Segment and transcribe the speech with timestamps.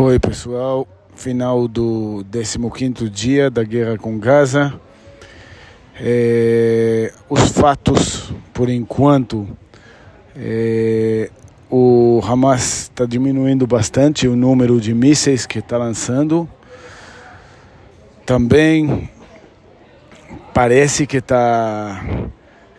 [0.00, 0.86] Oi, pessoal.
[1.16, 4.72] Final do 15 dia da guerra com Gaza.
[6.00, 9.44] É, os fatos, por enquanto,
[10.36, 11.28] é,
[11.68, 16.48] o Hamas está diminuindo bastante o número de mísseis que está lançando.
[18.24, 19.10] Também
[20.54, 22.30] parece que está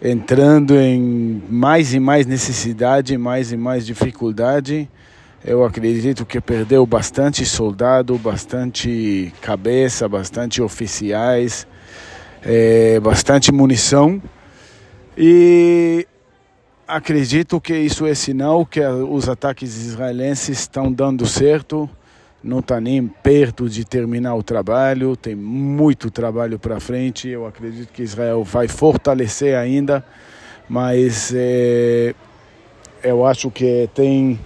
[0.02, 4.90] entrando em mais e mais necessidade, mais e mais dificuldade
[5.44, 11.66] eu acredito que perdeu bastante soldado, bastante cabeça, bastante oficiais,
[12.44, 14.22] é, bastante munição.
[15.18, 16.06] E
[16.86, 21.90] acredito que isso é sinal que os ataques israelenses estão dando certo.
[22.44, 27.30] Não está nem perto de terminar o trabalho, tem muito trabalho para frente.
[27.30, 30.06] Eu acredito que Israel vai fortalecer ainda,
[30.68, 32.14] mas é,
[33.04, 34.40] eu acho que tem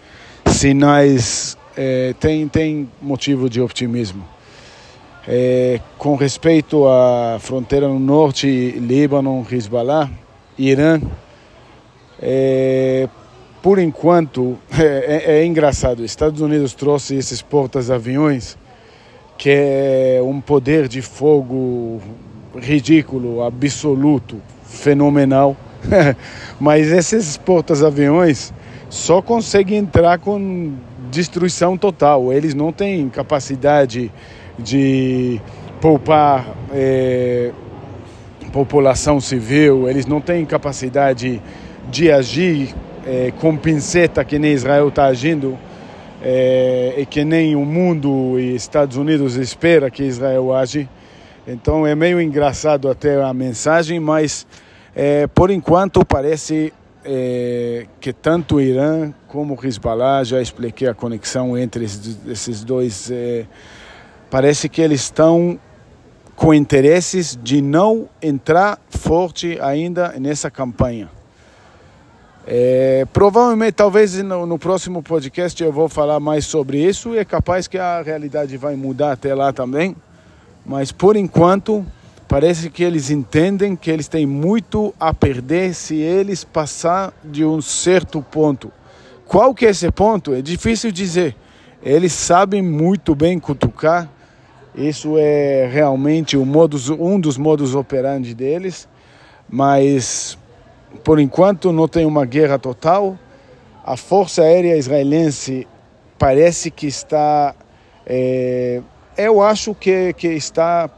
[0.53, 4.23] sinais é, tem, tem motivo de optimismo.
[5.27, 10.09] É, com respeito à fronteira no norte, Líbano, Hezbollah,
[10.57, 11.01] Irã,
[12.21, 13.07] é,
[13.61, 16.03] por enquanto, é, é, é engraçado.
[16.03, 18.57] Estados Unidos trouxe esses portas-aviões,
[19.37, 22.01] que é um poder de fogo
[22.55, 25.55] ridículo, absoluto, fenomenal.
[26.59, 28.53] Mas esses portas-aviões
[28.93, 30.75] só consegue entrar com
[31.09, 32.31] destruição total.
[32.31, 34.11] Eles não têm capacidade
[34.57, 35.41] de
[35.81, 37.51] poupar é,
[38.51, 41.41] população civil, eles não têm capacidade
[41.89, 45.57] de agir é, com pinceta que nem Israel está agindo
[46.21, 50.87] é, e que nem o mundo e Estados Unidos espera que Israel age.
[51.47, 54.45] Então é meio engraçado até a mensagem, mas
[54.95, 56.71] é, por enquanto parece
[57.05, 63.09] é, que tanto o Irã como o Hezbollah, já expliquei a conexão entre esses dois,
[63.11, 63.45] é,
[64.29, 65.59] parece que eles estão
[66.35, 71.09] com interesses de não entrar forte ainda nessa campanha.
[72.45, 77.23] É, provavelmente, talvez no, no, próximo podcast eu vou falar mais sobre isso e é
[77.23, 79.95] capaz que a realidade vai mudar até lá também.
[80.65, 81.85] Mas por enquanto,
[82.33, 87.61] Parece que eles entendem que eles têm muito a perder se eles passar de um
[87.61, 88.71] certo ponto.
[89.27, 90.33] Qual que é esse ponto?
[90.33, 91.35] É difícil dizer.
[91.83, 94.09] Eles sabem muito bem cutucar.
[94.73, 98.89] Isso é realmente um, modus, um dos modos operandi deles.
[99.47, 100.35] Mas,
[101.03, 103.15] por enquanto, não tem uma guerra total.
[103.85, 105.67] A Força Aérea Israelense
[106.17, 107.53] parece que está...
[108.07, 108.81] É,
[109.15, 110.89] eu acho que, que está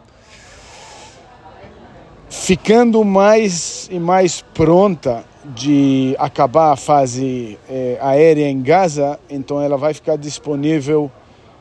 [2.46, 5.26] ficando mais e mais pronta
[5.56, 11.10] de acabar a fase eh, aérea em Gaza, então ela vai ficar disponível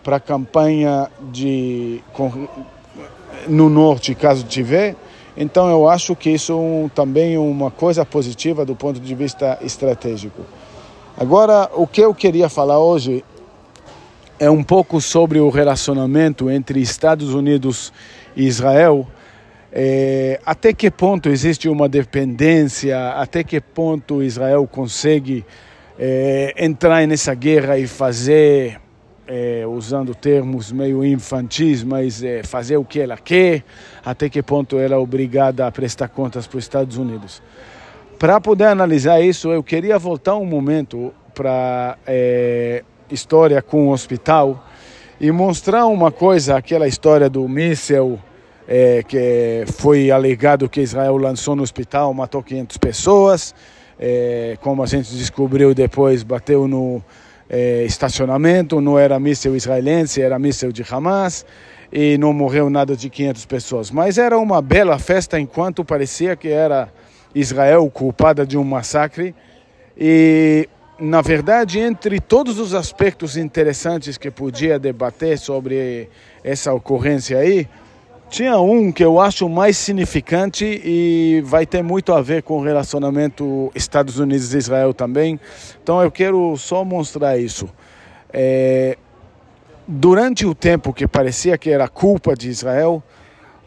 [0.03, 2.03] para a campanha de
[3.49, 4.94] no norte, caso tiver.
[5.34, 9.56] Então eu acho que isso é também é uma coisa positiva do ponto de vista
[9.62, 10.43] estratégico.
[11.17, 13.25] Agora, o que eu queria falar hoje
[14.39, 17.91] é um pouco sobre o relacionamento entre Estados Unidos
[18.37, 19.06] e Israel
[19.77, 25.45] é, até que ponto existe uma dependência, até que ponto Israel consegue
[25.99, 28.81] é, entrar nessa guerra e fazer,
[29.27, 33.65] é, usando termos meio infantis, mas fazer o que ela quer,
[34.05, 37.43] até que ponto ela é obrigada a prestar contas para os Estados Unidos.
[38.17, 44.65] Para poder analisar isso, eu queria voltar um momento para é, história com o hospital
[45.21, 48.21] e mostrar uma coisa, aquela história do míssel
[48.67, 53.55] é, que foi alegado que Israel lançou no hospital, matou 500 pessoas.
[53.99, 57.03] É, como a gente descobriu depois, bateu no
[57.49, 61.45] é, estacionamento, não era míssil israelense, era míssil de Hamas
[61.93, 63.91] e não morreu nada de 500 pessoas.
[63.91, 66.89] Mas era uma bela festa enquanto parecia que era
[67.35, 69.35] Israel culpada de um massacre.
[69.97, 76.09] E, na verdade, entre todos os aspectos interessantes que podia debater sobre
[76.43, 77.69] essa ocorrência aí,
[78.29, 82.62] tinha um que eu acho mais significante e vai ter muito a ver com o
[82.62, 85.38] relacionamento Estados Unidos e Israel também.
[85.82, 87.69] Então eu quero só mostrar isso.
[88.32, 88.99] É,
[89.87, 93.03] durante o tempo que parecia que era culpa de Israel,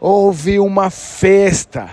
[0.00, 1.88] houve uma festa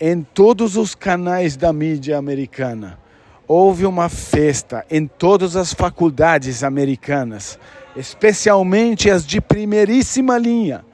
[0.00, 2.98] em todos os canais da mídia americana.
[3.46, 7.58] Houve uma festa em todas as faculdades americanas,
[7.96, 10.87] especialmente as de primeiríssima linha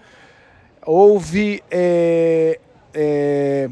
[0.86, 2.58] houve é,
[2.92, 3.70] é,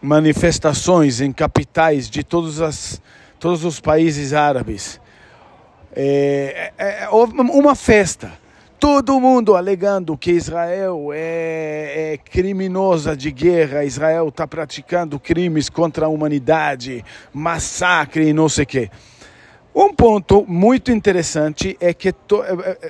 [0.00, 3.00] manifestações em capitais de todos, as,
[3.38, 5.00] todos os países árabes.
[5.94, 8.32] É, é uma festa.
[8.78, 16.06] Todo mundo alegando que Israel é, é criminosa de guerra, Israel está praticando crimes contra
[16.06, 18.90] a humanidade, massacre e não sei o quê.
[19.74, 22.42] Um ponto muito interessante é que, to,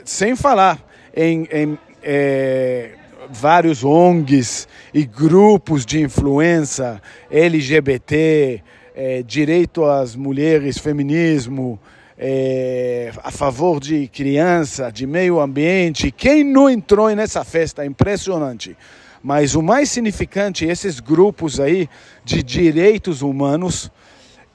[0.05, 0.79] sem falar
[1.15, 2.93] em, em é,
[3.33, 7.01] vários ONGs e grupos de influência
[7.31, 8.63] LGBT,
[8.95, 11.79] é, direito às mulheres, feminismo,
[12.19, 16.11] é, a favor de criança, de meio ambiente.
[16.11, 17.85] Quem não entrou nessa festa?
[17.87, 18.77] Impressionante.
[19.23, 21.89] Mas o mais significante, esses grupos aí
[22.25, 23.91] de direitos humanos,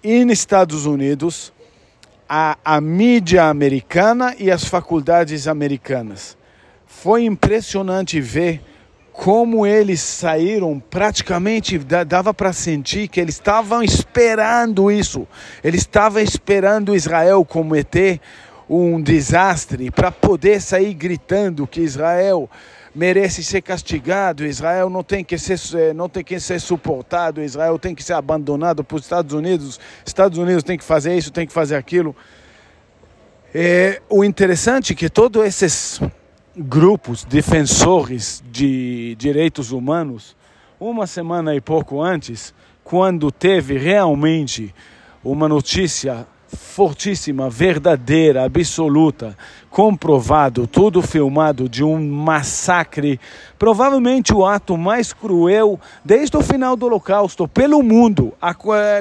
[0.03, 1.51] nos Estados Unidos,
[2.29, 6.37] a, a mídia americana e as faculdades americanas.
[7.01, 8.61] Foi impressionante ver
[9.11, 15.27] como eles saíram, praticamente dava para sentir que eles estavam esperando isso.
[15.63, 18.19] Eles estavam esperando Israel cometer
[18.67, 22.49] um desastre para poder sair gritando que Israel
[22.93, 27.77] merece ser castigado, Israel não tem que ser, eh, não tem que ser suportado, Israel
[27.77, 31.45] tem que ser abandonado para os Estados Unidos, Estados Unidos tem que fazer isso, tem
[31.45, 32.15] que fazer aquilo.
[33.53, 36.01] É, o interessante é que todos esses
[36.57, 40.35] grupos defensores de direitos humanos,
[40.79, 42.53] uma semana e pouco antes,
[42.83, 44.73] quando teve realmente
[45.23, 46.25] uma notícia
[46.55, 49.37] fortíssima, verdadeira, absoluta,
[49.69, 53.19] comprovado, tudo filmado de um massacre,
[53.59, 58.53] provavelmente o ato mais cruel desde o final do Holocausto pelo mundo a,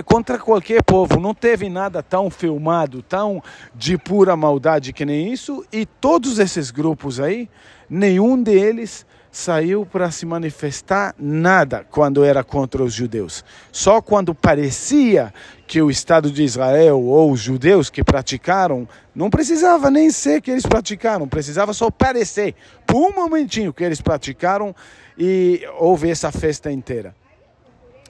[0.04, 1.20] contra qualquer povo.
[1.20, 3.42] Não teve nada tão filmado, tão
[3.74, 5.64] de pura maldade que nem isso.
[5.72, 7.48] E todos esses grupos aí,
[7.88, 13.44] nenhum deles saiu para se manifestar nada quando era contra os judeus.
[13.72, 15.34] Só quando parecia
[15.66, 20.52] que o Estado de Israel ou os judeus que praticaram, não precisava nem ser que
[20.52, 22.54] eles praticaram, precisava só parecer,
[22.86, 24.72] por um momentinho que eles praticaram
[25.19, 27.12] e houve essa festa inteira.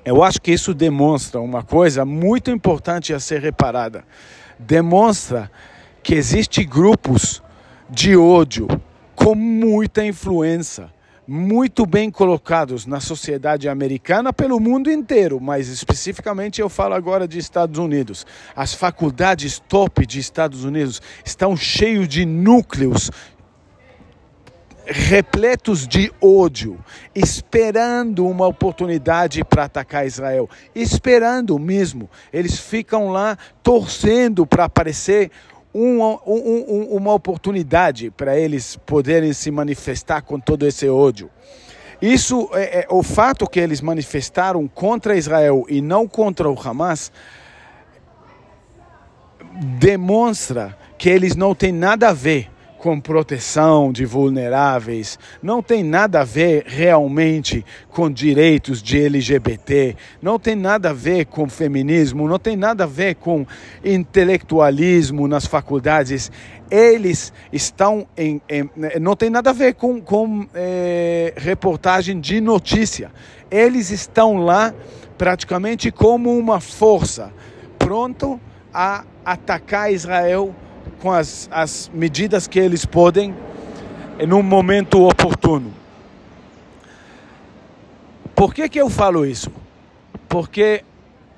[0.04, 4.04] Eu acho que isso demonstra uma coisa muito importante a ser reparada.
[4.58, 5.50] Demonstra
[6.02, 7.42] que existem grupos
[7.88, 8.68] de ódio
[9.14, 10.92] com muita influência
[11.26, 17.38] muito bem colocados na sociedade americana pelo mundo inteiro, mas especificamente eu falo agora de
[17.38, 18.26] Estados Unidos.
[18.54, 23.10] As faculdades top de Estados Unidos estão cheios de núcleos
[24.86, 26.78] repletos de ódio,
[27.14, 32.08] esperando uma oportunidade para atacar Israel, esperando mesmo.
[32.32, 35.30] Eles ficam lá torcendo para aparecer
[35.74, 41.28] uma, um, uma oportunidade para eles poderem se manifestar com todo esse ódio.
[42.00, 47.10] Isso é, é, o fato que eles manifestaram contra Israel e não contra o Hamas
[49.78, 52.50] demonstra que eles não têm nada a ver
[52.84, 60.38] com proteção de vulneráveis, não tem nada a ver realmente com direitos de LGBT, não
[60.38, 63.46] tem nada a ver com feminismo, não tem nada a ver com
[63.82, 66.30] intelectualismo nas faculdades.
[66.70, 68.38] Eles estão em.
[68.50, 68.68] em
[69.00, 73.10] não tem nada a ver com, com é, reportagem de notícia.
[73.50, 74.74] Eles estão lá
[75.16, 77.32] praticamente como uma força,
[77.78, 78.38] pronto
[78.74, 80.54] a atacar Israel
[81.00, 83.34] com as, as medidas que eles podem
[84.18, 85.72] em um momento oportuno.
[88.34, 89.50] Por que, que eu falo isso?
[90.28, 90.84] Porque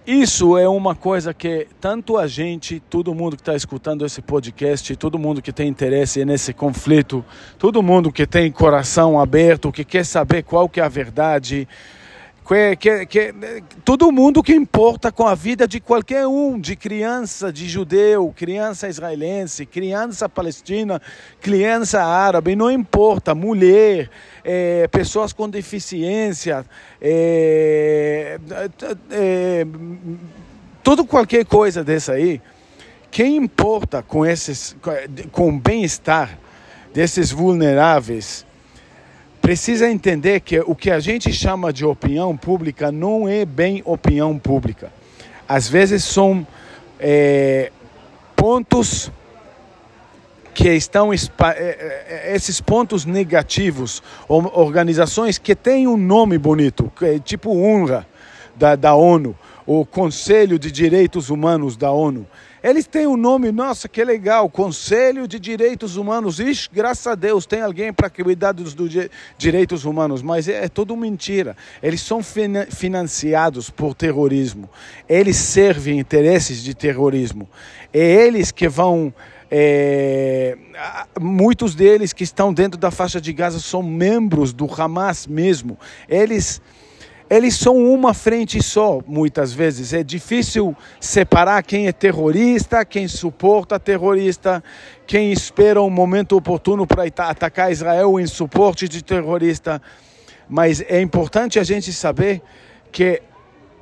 [0.07, 4.95] isso é uma coisa que tanto a gente, todo mundo que está escutando esse podcast,
[4.95, 7.25] todo mundo que tem interesse nesse conflito,
[7.59, 11.67] todo mundo que tem coração aberto, que quer saber qual que é a verdade,
[12.47, 13.35] que, que, que,
[13.85, 18.88] todo mundo que importa com a vida de qualquer um, de criança, de judeu, criança
[18.88, 21.03] israelense, criança palestina,
[21.41, 24.09] criança árabe, não importa, mulher,
[24.45, 26.65] é, pessoas com deficiência,
[27.03, 28.38] é,
[29.11, 29.67] é,
[30.85, 32.41] tudo qualquer coisa dessa aí,
[33.11, 34.76] quem importa com esses,
[35.33, 36.38] com o bem-estar
[36.95, 38.46] desses vulneráveis
[39.47, 44.37] precisa entender que o que a gente chama de opinião pública não é bem opinião
[44.37, 44.93] pública.
[45.49, 46.45] Às vezes são
[46.99, 47.71] é,
[48.35, 49.09] pontos
[50.53, 51.17] que estão é,
[51.55, 58.05] é, esses pontos negativos, organizações que têm um nome bonito, tipo UNRWA
[58.57, 62.26] da, da ONU, o Conselho de Direitos Humanos da ONU.
[62.63, 66.41] Eles têm um nome, nossa, que legal, Conselho de Direitos Humanos.
[66.41, 68.89] Ixi, graças a Deus tem alguém para cuidar dos do
[69.39, 71.57] direitos humanos, mas é, é tudo mentira.
[71.83, 72.21] Eles são
[72.71, 74.69] financiados por terrorismo.
[75.09, 77.49] Eles servem interesses de terrorismo.
[77.93, 79.13] É eles que vão
[79.49, 80.59] É,
[81.21, 85.79] muitos deles que estão dentro da faixa de Gaza são membros do Hamas mesmo.
[86.09, 86.61] Eles
[87.28, 89.92] eles são uma frente só, muitas vezes.
[89.92, 94.62] É difícil separar quem é terrorista, quem suporta terrorista,
[95.06, 99.83] quem espera um momento oportuno para atacar Israel em suporte de terrorista.
[100.49, 102.40] Mas é importante a gente saber
[102.92, 103.21] que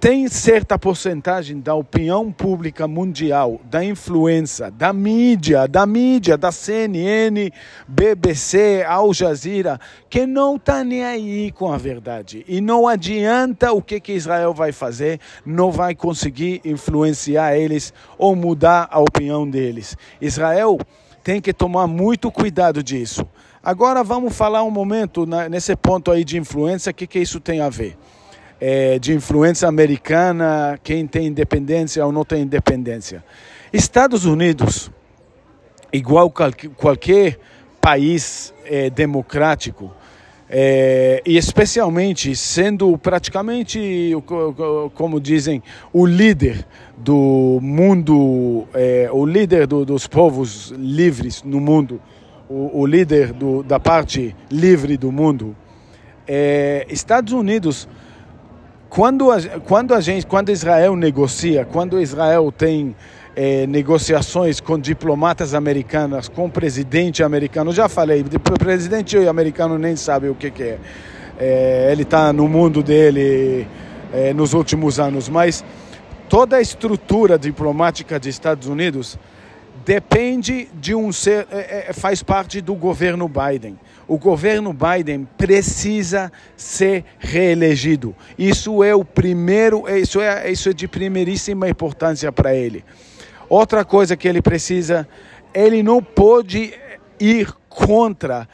[0.05, 7.51] tem certa porcentagem da opinião pública mundial, da influência, da mídia, da mídia, da CNN,
[7.89, 9.81] BBC, Al Jazeera,
[10.11, 12.45] que não está nem aí com a verdade.
[12.47, 18.37] E não adianta o que, que Israel vai fazer, não vai conseguir influenciar eles ou
[18.37, 19.97] mudar a opinião deles.
[20.21, 20.79] Israel
[21.23, 23.27] tem que tomar muito cuidado disso.
[23.63, 27.63] Agora vamos falar um momento nesse ponto aí de influência, o que, que isso tem
[27.63, 27.97] a ver
[28.61, 33.25] é, de influência americana, quem tem independência ou não tem independência.
[33.73, 34.91] Estados Unidos,
[35.93, 36.33] igual
[36.77, 37.39] qualquer
[37.81, 39.93] país é, democrático,
[40.49, 44.13] é, e especialmente sendo praticamente,
[44.95, 52.01] como dizem, o líder do mundo, é, o líder do, dos povos livres no mundo,
[52.49, 55.57] o, o líder do, da parte livre do mundo,
[56.29, 57.89] é, Estados Unidos
[58.95, 62.95] quando a, quando a gente, quando Israel negocia, quando Israel tem
[63.35, 70.29] é, negociações com diplomatas americanos, com presidente americano, já falei, o presidente americano nem sabe
[70.29, 70.79] o que, que é.
[71.41, 73.67] é ele está no mundo dele
[74.13, 75.65] é, nos últimos anos, mas
[76.29, 79.19] toda a estrutura diplomática dos Estados Unidos
[79.85, 81.49] depende de um ser,
[81.95, 83.77] faz parte do governo Biden.
[84.07, 88.15] O governo Biden precisa ser reelegido.
[88.39, 92.85] Isso é o primeiro, isso é, isso é de primeiríssima importância para ele.
[93.49, 95.09] Outra coisa que ele precisa,
[95.53, 96.75] ele não pode
[97.19, 98.49] ir contra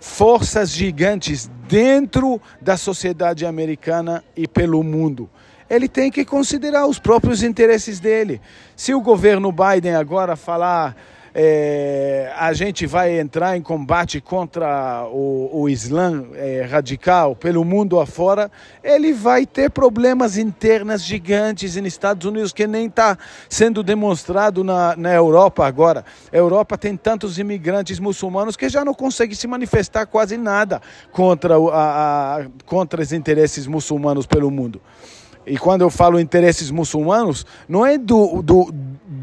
[0.00, 5.28] forças gigantes dentro da sociedade americana e pelo mundo
[5.70, 8.40] ele tem que considerar os próprios interesses dele.
[8.74, 10.96] Se o governo Biden agora falar
[11.34, 18.00] é, a gente vai entrar em combate contra o, o Islã é, radical pelo mundo
[18.00, 18.50] afora,
[18.82, 23.16] ele vai ter problemas internas gigantes nos Estados Unidos que nem está
[23.48, 26.04] sendo demonstrado na, na Europa agora.
[26.32, 30.80] A Europa tem tantos imigrantes muçulmanos que já não consegue se manifestar quase nada
[31.12, 34.80] contra, a, a, contra os interesses muçulmanos pelo mundo.
[35.46, 38.72] E quando eu falo interesses muçulmanos, não é do, do,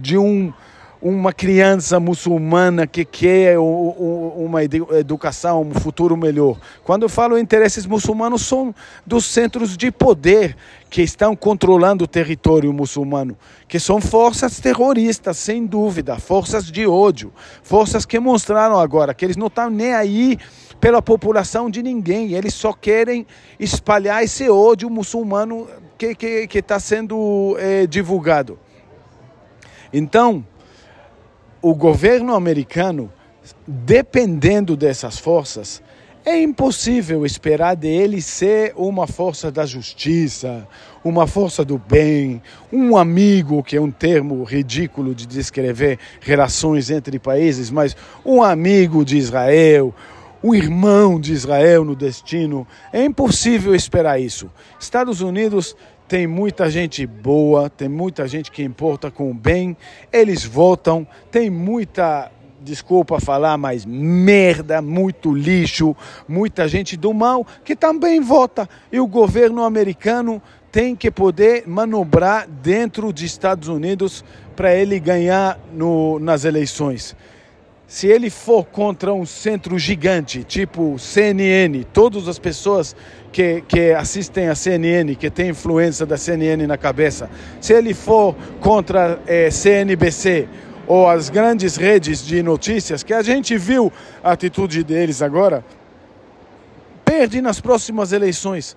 [0.02, 0.52] de um,
[1.02, 6.58] uma criança muçulmana que quer uma educação, um futuro melhor.
[6.84, 8.74] Quando eu falo interesses muçulmanos, são
[9.06, 10.56] dos centros de poder
[10.90, 13.38] que estão controlando o território muçulmano,
[13.68, 19.38] que são forças terroristas, sem dúvida, forças de ódio, forças que mostraram agora que eles
[19.38, 20.38] não estão nem aí
[20.80, 23.26] pela população de ninguém, eles só querem
[23.60, 26.16] espalhar esse ódio muçulmano que
[26.54, 28.60] está tá sendo é, divulgado.
[29.92, 30.46] Então,
[31.70, 33.12] o governo americano,
[33.68, 35.84] dependendo dessas forças,
[36.24, 40.66] é impossível esperar dele ser uma força da justiça,
[41.04, 47.20] uma força do bem, um amigo, que é um termo ridículo de descrever relações entre
[47.20, 49.94] países, mas um amigo de Israel,
[50.42, 52.66] o irmão de Israel no destino.
[52.94, 54.50] É impossível esperar isso.
[54.80, 55.76] Estados Unidos
[56.08, 59.76] tem muita gente boa, tem muita gente que importa com o bem,
[60.12, 65.96] eles votam, tem muita, desculpa falar, mas merda, muito lixo,
[66.28, 68.70] muita gente do mal que também vota.
[68.92, 74.24] E o governo americano tem que poder manobrar dentro dos Estados Unidos
[74.56, 77.16] para ele ganhar no, nas eleições
[77.88, 82.94] se ele for contra um centro gigante, tipo CNN, todas as pessoas
[83.32, 87.30] que, que assistem a CNN, que têm influência da CNN na cabeça,
[87.62, 90.50] se ele for contra é, CNBC
[90.86, 93.92] ou as grandes redes de notícias, que a gente viu
[94.22, 95.64] a atitude deles agora,
[97.06, 98.76] perde nas próximas eleições.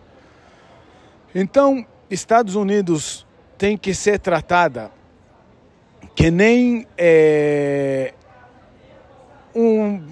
[1.35, 3.27] Então, Estados Unidos
[3.59, 4.93] tem que ser tratada
[6.15, 8.15] que nem é,
[9.55, 10.03] um,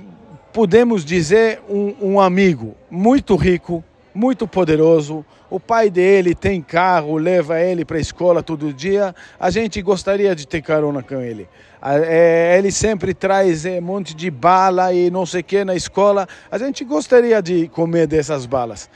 [0.52, 5.24] podemos dizer, um, um amigo muito rico, muito poderoso.
[5.50, 9.14] O pai dele tem carro, leva ele para a escola todo dia.
[9.38, 11.48] A gente gostaria de ter carona com ele.
[11.80, 15.74] É, ele sempre traz é, um monte de bala e não sei o que na
[15.74, 16.26] escola.
[16.50, 18.90] A gente gostaria de comer dessas balas.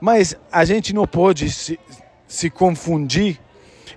[0.00, 1.78] Mas a gente não pode se,
[2.26, 3.38] se confundir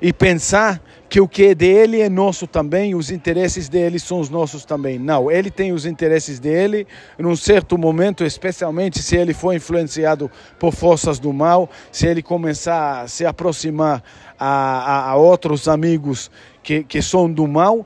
[0.01, 4.29] e pensar que o que é dele é nosso também, os interesses dele são os
[4.29, 4.99] nossos também.
[4.99, 6.85] Não, ele tem os interesses dele,
[7.17, 13.01] num certo momento, especialmente se ele for influenciado por forças do mal, se ele começar
[13.01, 14.03] a se aproximar
[14.37, 16.29] a, a, a outros amigos
[16.61, 17.85] que, que são do mal,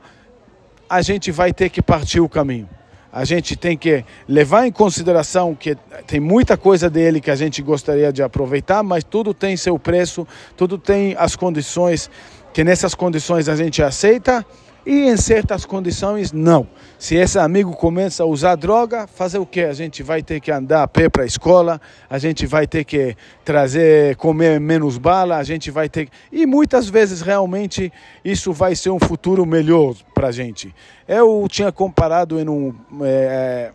[0.88, 2.68] a gente vai ter que partir o caminho.
[3.10, 7.62] A gente tem que levar em consideração que tem muita coisa dele que a gente
[7.62, 10.26] gostaria de aproveitar, mas tudo tem seu preço,
[10.56, 12.10] tudo tem as condições
[12.54, 14.46] que nessas condições a gente aceita
[14.86, 16.68] e em certas condições não.
[17.00, 19.62] Se esse amigo começa a usar droga, fazer o que?
[19.62, 22.84] A gente vai ter que andar a pé para a escola, a gente vai ter
[22.84, 27.92] que trazer, comer menos bala, a gente vai ter e muitas vezes realmente
[28.24, 30.72] isso vai ser um futuro melhor para a gente.
[31.08, 33.72] Eu tinha comparado em um, é,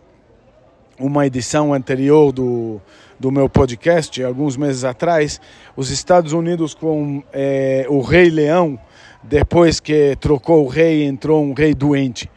[1.00, 2.80] uma edição anterior do
[3.20, 5.38] do meu podcast, alguns meses atrás,
[5.76, 8.78] os Estados Unidos com é, o Rei Leão,
[9.22, 12.30] depois que trocou o rei, entrou um rei doente.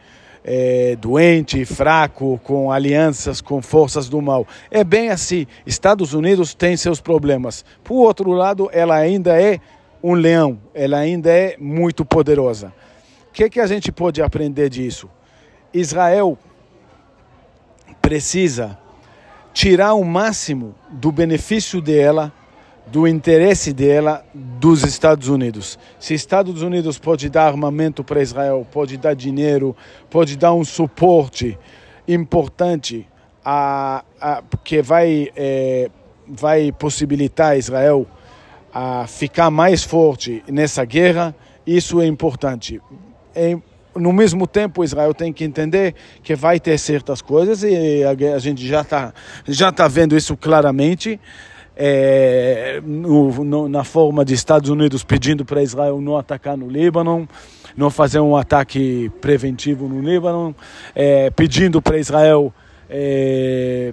[0.46, 4.46] É, doente, fraco, com alianças com forças do mal.
[4.70, 5.46] É bem assim.
[5.64, 7.64] Estados Unidos tem seus problemas.
[7.82, 9.58] Por outro lado, ela ainda é
[10.02, 12.74] um leão, ela ainda é muito poderosa.
[13.30, 15.08] O que, que a gente pode aprender disso?
[15.72, 16.38] Israel
[18.04, 18.78] precisa
[19.54, 22.30] tirar o máximo do benefício dela,
[22.86, 25.78] do interesse dela dos Estados Unidos.
[25.98, 29.74] Se Estados Unidos pode dar armamento para Israel, pode dar dinheiro,
[30.10, 31.58] pode dar um suporte
[32.06, 33.08] importante
[33.42, 35.90] a, a que vai é,
[36.28, 38.06] vai possibilitar Israel
[38.72, 41.34] a ficar mais forte nessa guerra,
[41.66, 42.82] isso é importante.
[43.34, 43.56] É
[43.96, 48.66] no mesmo tempo, Israel tem que entender que vai ter certas coisas e a, gente
[48.66, 49.12] já está
[49.46, 51.20] já tá vendo isso claramente.
[51.76, 57.28] É, no, no, na forma de Estados Unidos pedindo para Israel não atacar no Líbano,
[57.76, 60.54] não fazer um ataque preventivo no Líbano,
[60.94, 62.54] é, pedindo para Israel
[62.88, 63.92] é,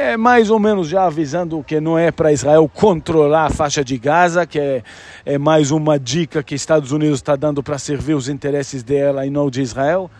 [0.00, 3.98] é mais ou menos já avisando que não é para Israel controlar a faixa de
[3.98, 4.82] Gaza, que é,
[5.26, 9.30] é mais uma dica que Estados Unidos está dando para servir os interesses dela e
[9.30, 10.10] não de Israel.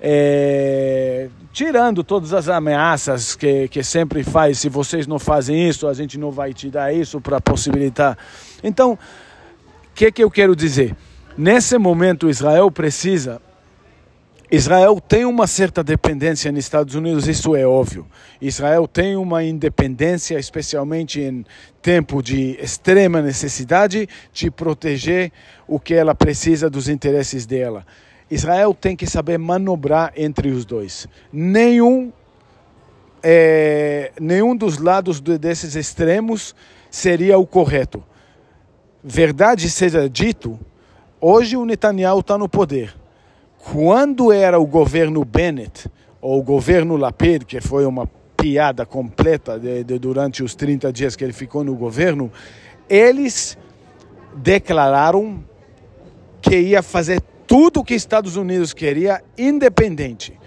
[0.00, 5.92] É, tirando todas as ameaças que, que sempre faz, se vocês não fazem isso, a
[5.92, 8.16] gente não vai te dar isso para possibilitar.
[8.64, 8.98] Então, o
[9.94, 10.96] que, que eu quero dizer?
[11.36, 13.42] Nesse momento, Israel precisa
[14.52, 18.04] Israel tem uma certa dependência nos Estados Unidos, isso é óbvio.
[18.40, 21.46] Israel tem uma independência, especialmente em
[21.80, 25.30] tempo de extrema necessidade, de proteger
[25.68, 27.86] o que ela precisa dos interesses dela.
[28.28, 31.06] Israel tem que saber manobrar entre os dois.
[31.32, 32.12] Nenhum,
[33.22, 36.56] é, nenhum dos lados desses extremos
[36.90, 38.02] seria o correto.
[39.02, 40.58] Verdade seja dito,
[41.20, 42.99] hoje o Netanyahu está no poder
[43.64, 45.88] quando era o governo Bennett,
[46.20, 51.14] ou o governo Lapid, que foi uma piada completa de, de, durante os 30 dias
[51.14, 52.30] que ele ficou no governo,
[52.88, 53.56] eles
[54.34, 55.44] declararam
[56.40, 60.38] que ia fazer tudo o que Estados Unidos queria, independente.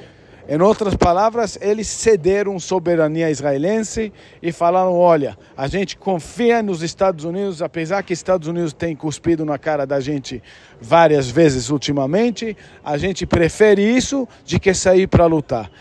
[0.47, 7.23] Em outras palavras, eles cederam soberania israelense e falaram: olha, a gente confia nos Estados
[7.23, 10.43] Unidos, apesar que Estados Unidos tem cuspido na cara da gente
[10.81, 15.71] várias vezes ultimamente, a gente prefere isso de que sair para lutar.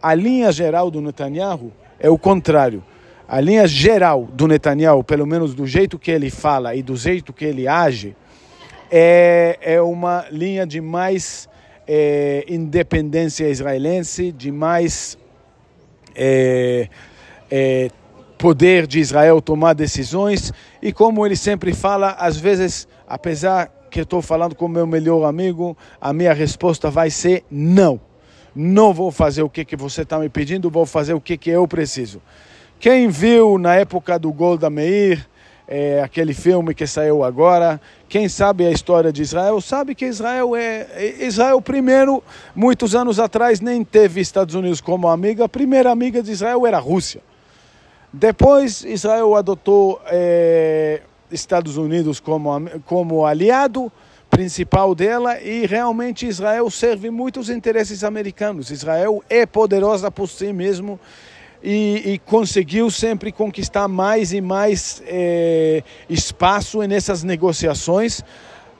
[0.00, 2.84] A linha geral do Netanyahu é o contrário.
[3.26, 7.32] A linha geral do Netanyahu, pelo menos do jeito que ele fala e do jeito
[7.32, 8.14] que ele age,
[8.90, 11.48] é, é uma linha de mais
[11.86, 15.18] é, independência israelense, de mais
[16.14, 16.88] é,
[17.50, 17.90] é,
[18.38, 20.52] poder de Israel tomar decisões.
[20.80, 25.24] E como ele sempre fala, às vezes, apesar que eu estou falando com meu melhor
[25.24, 28.00] amigo, a minha resposta vai ser não.
[28.54, 31.50] Não vou fazer o que, que você está me pedindo, vou fazer o que, que
[31.50, 32.20] eu preciso.
[32.80, 35.26] Quem viu na época do Golda Meir,
[35.66, 37.80] é, aquele filme que saiu agora.
[38.08, 42.22] Quem sabe a história de Israel sabe que Israel é, é Israel primeiro,
[42.54, 45.44] muitos anos atrás nem teve Estados Unidos como amiga.
[45.44, 47.22] A primeira amiga de Israel era a Rússia.
[48.12, 53.90] Depois Israel adotou é, Estados Unidos como como aliado
[54.28, 58.70] principal dela e realmente Israel serve muitos interesses americanos.
[58.70, 60.98] Israel é poderosa por si mesmo
[61.62, 68.22] e, e, conseguiu sempre conquistar mais e mais é, espaço nessas negociações,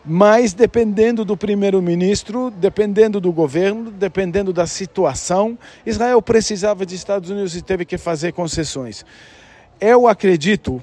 [0.05, 7.55] mas dependendo do primeiro-ministro, dependendo do governo, dependendo da situação, Israel precisava de Estados Unidos
[7.55, 9.05] e teve que fazer concessões.
[9.81, 10.83] Eu acredito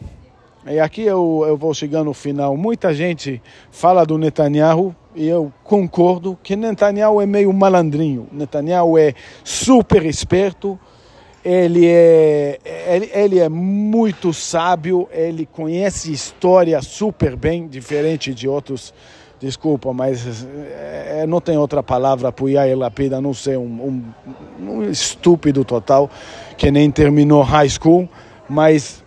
[0.68, 2.56] E aqui eu, eu vou chegar no final.
[2.56, 8.28] Muita gente fala do Netanyahu e eu concordo que Netanyahu é meio malandrinho.
[8.32, 10.78] Netanyahu é super esperto,
[11.43, 18.93] ele é, ele, ele, é muito sábio, ele conhece história super bem, diferente de outros.
[19.39, 23.63] Desculpa, mas é, não tem outra palavra para o Yair Lapid a não ser um,
[23.63, 24.04] um,
[24.60, 26.12] um estúpido total
[26.58, 28.10] que nem terminou high school,
[28.49, 29.02] mas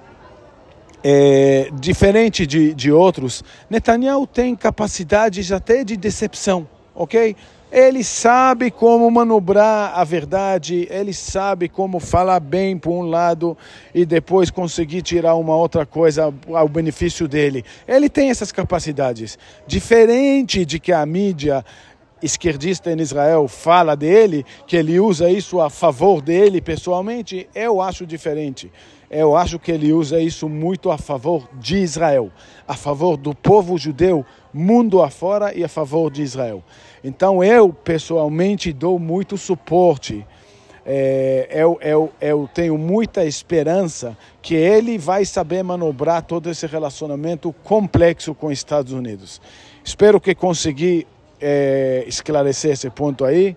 [1.05, 7.37] é, diferente de, de outros, Netanyahu tem capacidades até de decepção, ok?
[7.73, 13.57] Ele sabe como manobrar a verdade, ele sabe como falar bem por um lado
[13.95, 17.65] e depois conseguir tirar uma outra coisa ao benefício dele.
[17.89, 19.39] Ele tem essas capacidades.
[19.67, 21.65] Diferente de que a mídia
[22.23, 28.07] esquerdista em Israel fala dele, que ele usa isso a favor dele pessoalmente, eu acho
[28.07, 28.71] diferente.
[29.13, 32.31] Eu acho que ele usa isso muito a favor de Israel,
[32.67, 36.65] a favor do povo judeu, mundo afora e a favor de Israel.
[37.05, 40.27] Então eu, pessoalmente, dou muito suporte.
[40.87, 47.55] É, eu, eu, eu tenho muita esperança que ele vai saber manobrar todo esse relacionamento
[47.63, 49.43] complexo com os Estados Unidos.
[49.85, 51.07] Espero que consegui
[51.39, 53.55] é, esclarecer esse ponto aí.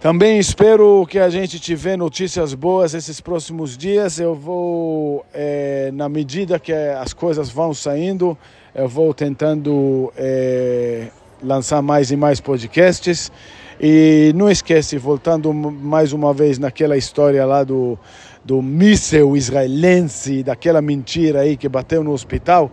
[0.00, 4.18] Também espero que a gente tiver notícias boas esses próximos dias.
[4.18, 8.36] Eu vou, é, na medida que as coisas vão saindo,
[8.74, 11.08] eu vou tentando é,
[11.42, 13.30] lançar mais e mais podcasts.
[13.78, 17.98] E não esquece, voltando mais uma vez naquela história lá do,
[18.42, 22.70] do míssel israelense, daquela mentira aí que bateu no hospital,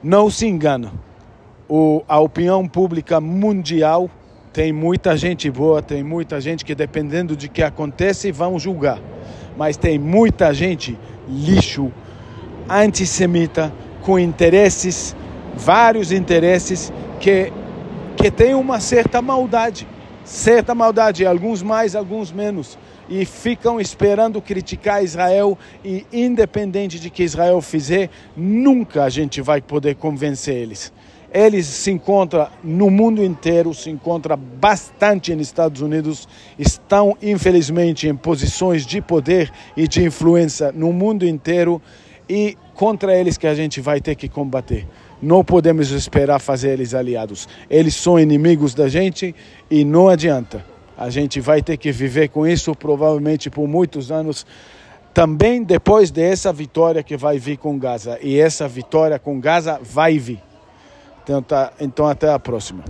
[0.00, 0.92] não se engana.
[1.68, 4.08] O, a opinião pública mundial
[4.52, 9.00] tem muita gente boa, tem muita gente que dependendo de que acontece vão julgar.
[9.56, 11.92] Mas tem muita gente lixo,
[12.68, 15.14] antissemita, com interesses
[15.54, 17.52] vários interesses que,
[18.16, 19.86] que têm uma certa maldade,
[20.24, 27.22] certa maldade, alguns mais, alguns menos, e ficam esperando criticar Israel e independente de que
[27.22, 30.92] Israel fizer, nunca a gente vai poder convencer eles.
[31.32, 38.14] Eles se encontram no mundo inteiro, se encontram bastante nos Estados Unidos, estão infelizmente em
[38.14, 41.80] posições de poder e de influência no mundo inteiro
[42.28, 44.86] e contra eles que a gente vai ter que combater.
[45.22, 47.48] Não podemos esperar fazer eles aliados.
[47.70, 49.34] Eles são inimigos da gente
[49.70, 50.64] e não adianta.
[50.98, 54.44] A gente vai ter que viver com isso provavelmente por muitos anos.
[55.14, 58.18] Também depois dessa vitória que vai vir com Gaza.
[58.20, 60.51] E essa vitória com Gaza vai vir.
[61.22, 62.84] Então, tá, então até a próxima.